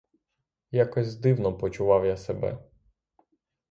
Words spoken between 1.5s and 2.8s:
почував я себе.